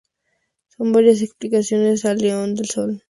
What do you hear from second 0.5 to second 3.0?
Son varias las explicaciones al león y el sol.